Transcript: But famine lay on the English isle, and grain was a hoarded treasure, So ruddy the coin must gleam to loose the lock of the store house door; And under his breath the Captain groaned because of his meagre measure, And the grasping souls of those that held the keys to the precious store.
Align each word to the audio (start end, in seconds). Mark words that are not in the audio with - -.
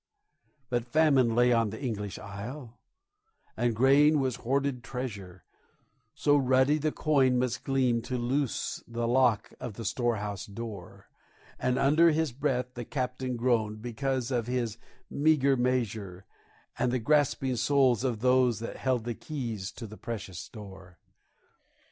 But 0.71 0.87
famine 0.87 1.35
lay 1.35 1.53
on 1.53 1.69
the 1.69 1.79
English 1.79 2.17
isle, 2.17 2.79
and 3.55 3.75
grain 3.75 4.19
was 4.19 4.39
a 4.39 4.41
hoarded 4.41 4.83
treasure, 4.83 5.43
So 6.15 6.37
ruddy 6.37 6.79
the 6.79 6.91
coin 6.91 7.37
must 7.37 7.63
gleam 7.63 8.01
to 8.09 8.17
loose 8.17 8.83
the 8.87 9.07
lock 9.07 9.53
of 9.59 9.75
the 9.75 9.85
store 9.85 10.15
house 10.15 10.47
door; 10.47 11.05
And 11.59 11.77
under 11.77 12.09
his 12.09 12.31
breath 12.31 12.73
the 12.73 12.83
Captain 12.83 13.35
groaned 13.37 13.83
because 13.83 14.31
of 14.31 14.47
his 14.47 14.79
meagre 15.07 15.55
measure, 15.55 16.25
And 16.79 16.91
the 16.91 16.97
grasping 16.97 17.55
souls 17.57 18.03
of 18.03 18.21
those 18.21 18.57
that 18.59 18.77
held 18.77 19.03
the 19.03 19.13
keys 19.13 19.71
to 19.73 19.85
the 19.85 19.97
precious 19.97 20.39
store. 20.39 20.97